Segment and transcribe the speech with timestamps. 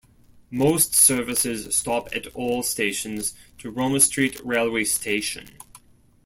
[0.49, 5.59] Most services stop at all stations to Roma Street railway station.